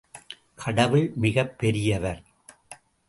[0.55, 2.23] கடவுள் மிகப் பெரியவர்.